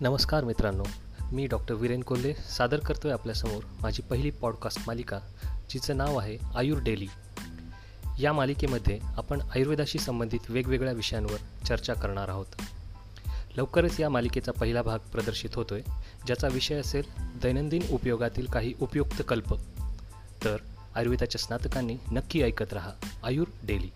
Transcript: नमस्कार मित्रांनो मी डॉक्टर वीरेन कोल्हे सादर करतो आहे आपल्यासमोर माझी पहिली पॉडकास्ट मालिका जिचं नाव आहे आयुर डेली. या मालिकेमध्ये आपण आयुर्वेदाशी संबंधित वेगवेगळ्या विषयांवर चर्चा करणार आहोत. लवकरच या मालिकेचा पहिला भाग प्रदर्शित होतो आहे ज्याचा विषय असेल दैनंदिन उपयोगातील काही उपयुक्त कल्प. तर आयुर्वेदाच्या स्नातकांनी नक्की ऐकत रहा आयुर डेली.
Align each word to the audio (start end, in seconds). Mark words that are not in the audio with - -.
नमस्कार 0.00 0.44
मित्रांनो 0.44 0.84
मी 1.32 1.46
डॉक्टर 1.46 1.74
वीरेन 1.74 2.02
कोल्हे 2.02 2.34
सादर 2.34 2.76
करतो 2.76 3.08
आहे 3.08 3.12
आपल्यासमोर 3.12 3.62
माझी 3.82 4.02
पहिली 4.02 4.30
पॉडकास्ट 4.30 4.80
मालिका 4.86 5.20
जिचं 5.70 5.96
नाव 5.96 6.16
आहे 6.16 6.38
आयुर 6.56 6.78
डेली. 6.82 7.06
या 8.20 8.32
मालिकेमध्ये 8.32 8.98
आपण 9.02 9.40
आयुर्वेदाशी 9.40 9.98
संबंधित 9.98 10.38
वेगवेगळ्या 10.48 10.92
विषयांवर 10.92 11.64
चर्चा 11.66 11.94
करणार 11.94 12.28
आहोत. 12.28 12.46
लवकरच 13.56 14.00
या 14.00 14.10
मालिकेचा 14.10 14.52
पहिला 14.52 14.82
भाग 14.82 14.98
प्रदर्शित 14.98 15.50
होतो 15.54 15.74
आहे 15.74 15.90
ज्याचा 16.26 16.48
विषय 16.48 16.74
असेल 16.74 17.02
दैनंदिन 17.42 17.82
उपयोगातील 17.90 18.46
काही 18.46 18.74
उपयुक्त 18.80 19.22
कल्प. 19.28 19.54
तर 20.44 20.56
आयुर्वेदाच्या 20.94 21.38
स्नातकांनी 21.38 21.96
नक्की 22.12 22.42
ऐकत 22.42 22.72
रहा 22.72 22.90
आयुर 23.24 23.46
डेली. 23.64 23.88